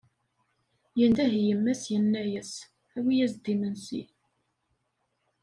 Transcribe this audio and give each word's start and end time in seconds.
Yendeh 0.99 1.33
i 1.39 1.41
yemma-s 1.47 1.83
yenna-as: 1.93 2.53
Awi-as-d 2.97 3.45
imensi! 3.53 4.01